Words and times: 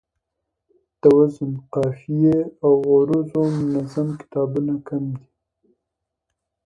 د 1.01 1.03
وزن، 1.17 1.51
قافیې 1.73 2.37
او 2.63 2.73
عروضو 2.93 3.41
منظم 3.59 4.07
کتابونه 4.21 4.73
کم 4.87 5.03
دي 5.15 5.25